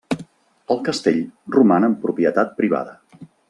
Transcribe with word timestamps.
El 0.75 0.79
castell 0.87 1.21
roman 1.57 1.87
en 1.91 1.95
propietat 2.07 2.57
privada. 2.63 2.99